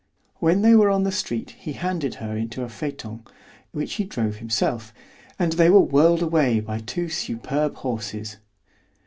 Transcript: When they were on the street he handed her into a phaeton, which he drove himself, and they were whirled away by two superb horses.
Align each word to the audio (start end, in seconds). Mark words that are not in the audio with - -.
When 0.39 0.63
they 0.63 0.73
were 0.73 0.89
on 0.89 1.03
the 1.03 1.11
street 1.11 1.51
he 1.59 1.73
handed 1.73 2.15
her 2.15 2.35
into 2.35 2.63
a 2.63 2.69
phaeton, 2.69 3.23
which 3.71 3.93
he 4.01 4.03
drove 4.03 4.37
himself, 4.37 4.91
and 5.37 5.51
they 5.51 5.69
were 5.69 5.79
whirled 5.79 6.23
away 6.23 6.59
by 6.59 6.79
two 6.79 7.07
superb 7.07 7.75
horses. 7.75 8.37